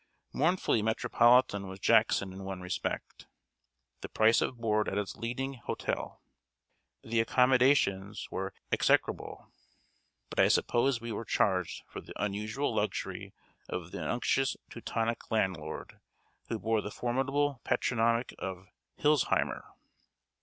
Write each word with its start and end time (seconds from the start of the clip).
Mournfully 0.33 0.81
metropolitan 0.81 1.67
was 1.67 1.79
Jackson 1.79 2.33
in 2.33 2.43
one 2.43 2.59
respect 2.59 3.27
the 3.99 4.09
price 4.09 4.41
of 4.41 4.57
board 4.57 4.87
at 4.89 4.97
its 4.97 5.15
leading 5.15 5.53
hotel. 5.63 6.23
The 7.03 7.19
accommodations 7.19 8.27
were 8.31 8.51
execrable; 8.71 9.53
but 10.31 10.39
I 10.39 10.47
suppose 10.47 10.99
we 11.01 11.11
were 11.11 11.23
charged 11.23 11.83
for 11.87 12.01
the 12.01 12.19
unusual 12.19 12.73
luxury 12.73 13.35
of 13.69 13.93
an 13.93 13.99
unctuous 14.07 14.57
Teutonic 14.71 15.29
landlord, 15.29 15.99
who 16.49 16.57
bore 16.57 16.81
the 16.81 16.89
formidable 16.89 17.61
patronymic 17.63 18.33
of 18.39 18.69
H 18.97 19.05
i 19.05 19.07
l 19.07 19.15
z 19.17 19.27
h 19.29 19.33
e 19.35 19.39
i 19.39 19.41
m 19.41 19.49
e 19.49 19.51
r! 19.51 19.75